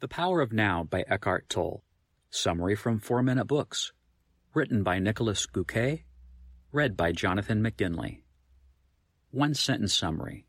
[0.00, 1.84] The Power of Now by Eckhart Tolle.
[2.28, 3.92] Summary from Four Minute Books.
[4.52, 6.02] Written by Niklas Göke.
[6.72, 8.22] Read by Jonathan McGinley.
[9.30, 10.46] One sentence summary.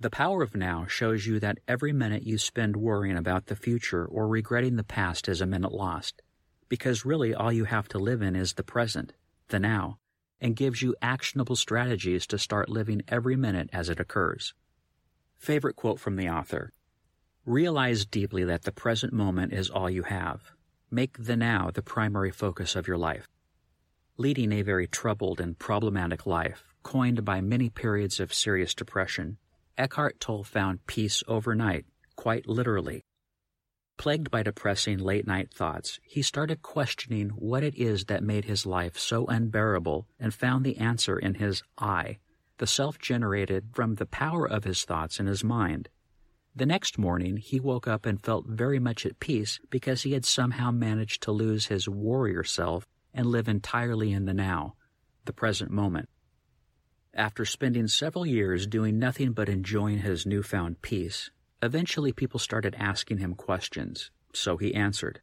[0.00, 4.04] The power of now shows you that every minute you spend worrying about the future
[4.04, 6.20] or regretting the past is a minute lost,
[6.68, 9.12] because really all you have to live in is the present,
[9.48, 9.98] the now,
[10.40, 14.54] and gives you actionable strategies to start living every minute as it occurs.
[15.38, 16.72] Favorite quote from the author
[17.46, 20.50] Realize deeply that the present moment is all you have.
[20.90, 23.28] Make the now the primary focus of your life.
[24.16, 29.38] Leading a very troubled and problematic life, coined by many periods of serious depression,
[29.78, 31.84] Eckhart Tolle found peace overnight,
[32.16, 33.04] quite literally.
[33.96, 38.66] Plagued by depressing late night thoughts, he started questioning what it is that made his
[38.66, 42.18] life so unbearable and found the answer in his I,
[42.58, 45.90] the self generated from the power of his thoughts in his mind.
[46.56, 50.24] The next morning, he woke up and felt very much at peace because he had
[50.24, 54.74] somehow managed to lose his warrior self and live entirely in the now,
[55.26, 56.08] the present moment.
[57.12, 61.30] After spending several years doing nothing but enjoying his newfound peace,
[61.62, 65.20] eventually people started asking him questions, so he answered.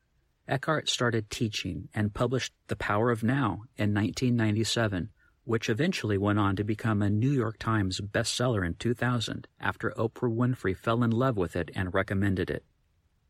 [0.48, 5.10] Eckhart started teaching and published The Power of Now in 1997
[5.46, 10.34] which eventually went on to become a New York Times bestseller in 2000 after Oprah
[10.34, 12.64] Winfrey fell in love with it and recommended it.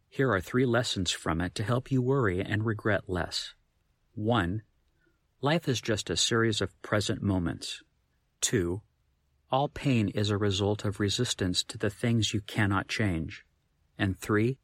[0.09, 3.55] Here are three lessons from it to help you worry and regret less.
[4.13, 4.61] 1.
[5.41, 7.81] Life is just a series of present moments.
[8.41, 8.81] 2.
[9.51, 13.43] All pain is a result of resistance to the things you cannot change.
[13.97, 14.59] And 3.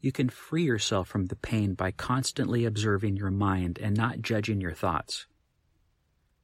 [0.00, 4.60] You can free yourself from the pain by constantly observing your mind and not judging
[4.60, 5.26] your thoughts.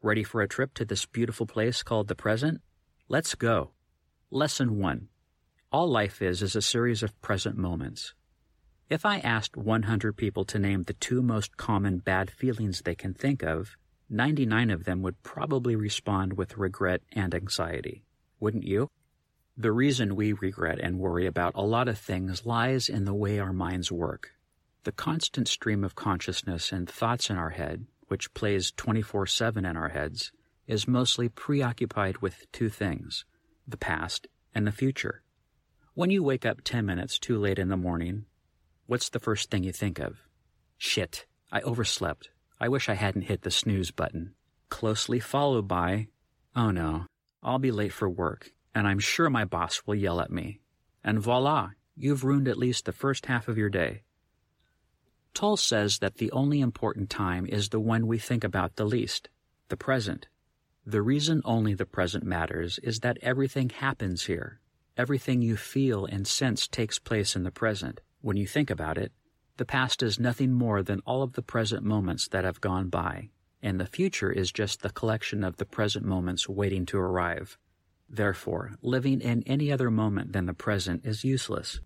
[0.03, 2.63] Ready for a trip to this beautiful place called the present?
[3.11, 3.73] Let's go.
[4.31, 5.09] Lesson 1.
[5.71, 8.15] All life is is a series of present moments.
[8.89, 13.13] If I asked 100 people to name the two most common bad feelings they can
[13.13, 13.77] think of,
[14.09, 18.03] 99 of them would probably respond with regret and anxiety.
[18.41, 18.89] Wouldn't you?
[19.55, 23.39] The reason we regret and worry about a lot of things lies in the way
[23.39, 24.31] our minds work.
[24.85, 29.77] The constant stream of consciousness and thoughts in our head which plays 24 7 in
[29.77, 30.33] our heads,
[30.67, 33.25] is mostly preoccupied with two things
[33.69, 35.23] the past and the future.
[35.95, 38.25] When you wake up 10 minutes too late in the morning,
[38.87, 40.27] what's the first thing you think of?
[40.77, 42.31] Shit, I overslept.
[42.59, 44.35] I wish I hadn't hit the snooze button.
[44.71, 46.09] Closely followed by,
[46.57, 47.07] oh no,
[47.45, 50.59] I'll be late for work, and I'm sure my boss will yell at me.
[51.05, 54.03] And voila, you've ruined at least the first half of your day.
[55.35, 59.29] Tolle says that the only important time is the one we think about the least,
[59.69, 60.29] the present.
[60.85, 64.61] The reason only the present matters is that everything happens here.
[64.97, 68.01] Everything you feel and sense takes place in the present.
[68.21, 69.13] When you think about it,
[69.57, 73.31] the past is nothing more than all of the present moments that have gone by,
[73.63, 77.59] and the future is just the collection of the present moments waiting to arrive.
[78.09, 81.81] Therefore, living in any other moment than the present is useless.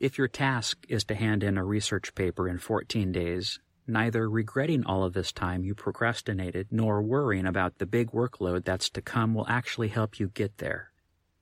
[0.00, 4.82] If your task is to hand in a research paper in 14 days, neither regretting
[4.86, 9.34] all of this time you procrastinated nor worrying about the big workload that's to come
[9.34, 10.90] will actually help you get there.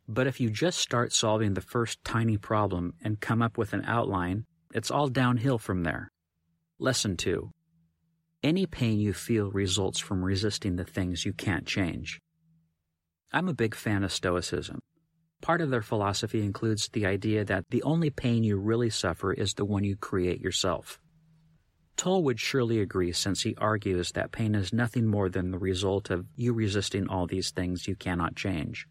[0.09, 3.85] But if you just start solving the first tiny problem and come up with an
[3.85, 4.45] outline,
[4.75, 6.11] it's all downhill from there.
[6.81, 7.53] Lesson 2.
[8.43, 12.19] Any pain you feel results from resisting the things you can't change.
[13.33, 14.81] I'm a big fan of Stoicism.
[15.41, 19.55] Part of their philosophy includes the idea that the only pain you really suffer is
[19.55, 21.01] the one you create yourself.
[21.97, 26.11] Tolle would surely agree since he argues that pain is nothing more than the result
[26.11, 28.87] of you resisting all these things you cannot change.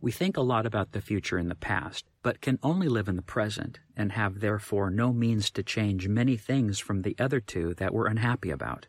[0.00, 3.16] We think a lot about the future and the past, but can only live in
[3.16, 7.74] the present and have therefore no means to change many things from the other two
[7.74, 8.86] that we're unhappy about.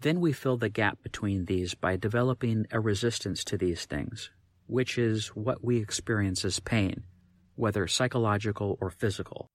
[0.00, 4.30] Then we fill the gap between these by developing a resistance to these things,
[4.66, 7.04] which is what we experience as pain,
[7.54, 9.48] whether psychological or physical.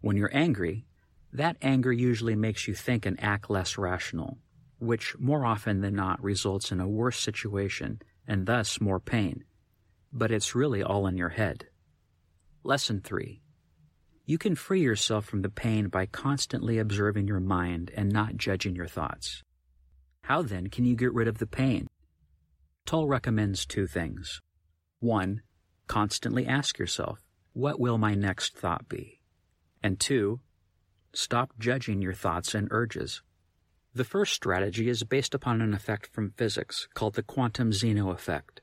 [0.00, 0.86] When you're angry,
[1.32, 4.38] that anger usually makes you think and act less rational,
[4.78, 9.44] which more often than not results in a worse situation and thus more pain.
[10.12, 11.66] But it's really all in your head.
[12.62, 13.40] Lesson 3.
[14.24, 18.76] You can free yourself from the pain by constantly observing your mind and not judging
[18.76, 19.42] your thoughts.
[20.22, 21.86] How then can you get rid of the pain?
[22.84, 24.40] Tolle recommends two things.
[25.00, 25.42] One,
[25.86, 27.22] constantly ask yourself,
[27.52, 29.20] what will my next thought be?
[29.82, 30.40] And two,
[31.12, 33.22] stop judging your thoughts and urges.
[33.94, 38.60] The first strategy is based upon an effect from physics called the quantum Zeno effect.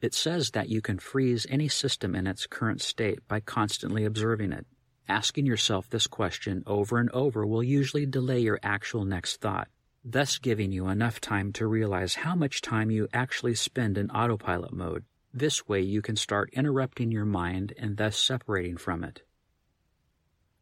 [0.00, 4.52] It says that you can freeze any system in its current state by constantly observing
[4.52, 4.66] it.
[5.08, 9.68] Asking yourself this question over and over will usually delay your actual next thought,
[10.04, 14.72] thus giving you enough time to realize how much time you actually spend in autopilot
[14.72, 15.04] mode.
[15.36, 19.20] This way, you can start interrupting your mind and thus separating from it.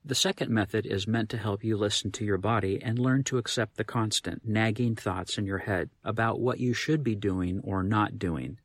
[0.04, 3.38] The second method is meant to help you listen to your body and learn to
[3.38, 7.84] accept the constant, nagging thoughts in your head about what you should be doing or
[7.84, 8.58] not doing.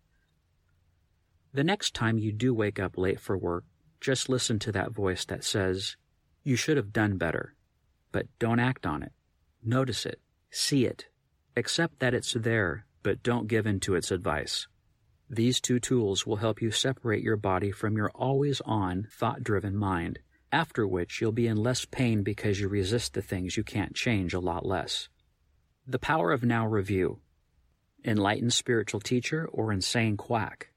[1.53, 3.65] The next time you do wake up late for work,
[4.01, 5.95] just listen to that voice that says,
[6.43, 7.53] You should have done better.
[8.11, 9.11] But don't act on it.
[9.63, 10.19] Notice it.
[10.49, 11.05] See it.
[11.55, 14.67] Accept that it's there, but don't give in to its advice.
[15.29, 19.75] These two tools will help you separate your body from your always on, thought driven
[19.75, 20.19] mind,
[20.51, 24.33] after which you'll be in less pain because you resist the things you can't change
[24.33, 25.07] a lot less.
[25.85, 27.19] The Power of Now Review
[28.03, 30.71] Enlightened Spiritual Teacher or Insane Quack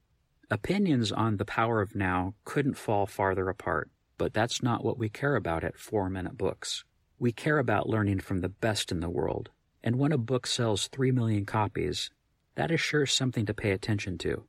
[0.51, 3.89] Opinions on the power of now couldn't fall farther apart,
[4.19, 6.83] but that's not what we care about at Four Minute Books.
[7.17, 9.49] We care about learning from the best in the world,
[9.83, 12.11] and when a book sells 3 million copies,
[12.55, 14.45] that is sure something to pay attention to.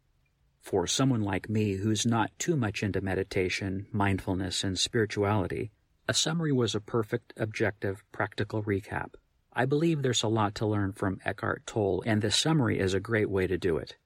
[0.60, 5.70] For someone like me who's not too much into meditation, mindfulness, and spirituality,
[6.08, 9.14] a summary was a perfect, objective, practical recap.
[9.52, 13.00] I believe there's a lot to learn from Eckhart Tolle, and this summary is a
[13.00, 13.96] great way to do it.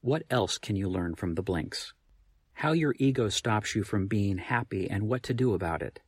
[0.00, 1.94] What else can you learn from the blinks?
[2.52, 6.00] How your ego stops you from being happy and what to do about it.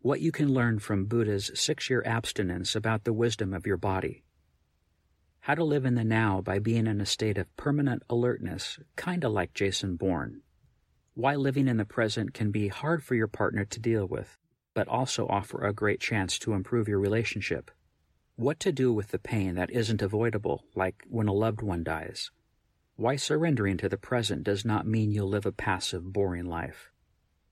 [0.00, 4.22] What you can learn from Buddha's six year abstinence about the wisdom of your body.
[5.40, 9.28] How to live in the now by being in a state of permanent alertness, kinda
[9.28, 10.42] like Jason Bourne.
[11.14, 14.38] Why living in the present can be hard for your partner to deal with,
[14.74, 17.70] but also offer a great chance to improve your relationship.
[18.36, 22.30] What to do with the pain that isn't avoidable, like when a loved one dies
[23.00, 26.90] why surrendering to the present does not mean you'll live a passive, boring life.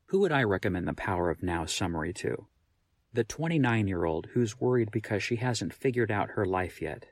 [0.08, 2.48] Who would I recommend the Power of Now summary to?
[3.14, 7.06] The 29 year old who's worried because she hasn't figured out her life yet.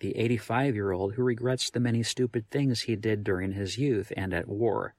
[0.00, 4.12] The 85 year old who regrets the many stupid things he did during his youth
[4.16, 4.94] and at war.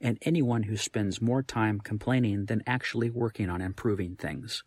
[0.00, 4.62] And anyone who spends more time complaining than actually working on improving things.